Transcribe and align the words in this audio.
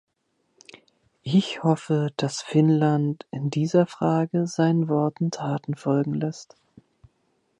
Ich 1.21 1.61
hoffe, 1.61 2.09
dass 2.17 2.41
Finnland 2.41 3.27
in 3.29 3.51
dieser 3.51 3.85
Frage 3.85 4.47
seinen 4.47 4.87
Worten 4.89 5.29
Taten 5.29 5.75
folgen 5.75 6.15
lässt. 6.15 6.55